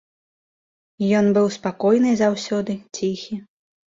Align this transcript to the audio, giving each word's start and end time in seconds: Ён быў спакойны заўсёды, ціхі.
Ён 1.19 1.25
быў 1.35 1.47
спакойны 1.57 2.13
заўсёды, 2.21 2.73
ціхі. 2.99 3.39